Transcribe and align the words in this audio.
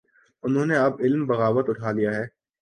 انہوں 0.43 0.65
نے 0.65 0.75
اب 0.77 0.93
علم 0.99 1.25
بغاوت 1.27 1.69
اٹھا 1.69 1.91
لیا 1.91 2.11
ہے۔ 2.15 2.25